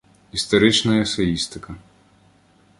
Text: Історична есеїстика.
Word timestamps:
Історична 0.31 0.99
есеїстика. 1.01 1.75